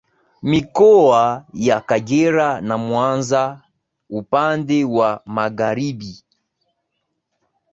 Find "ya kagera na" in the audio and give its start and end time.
1.53-2.77